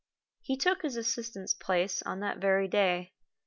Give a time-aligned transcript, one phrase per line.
[0.41, 3.13] He took his assistant's place on that very day.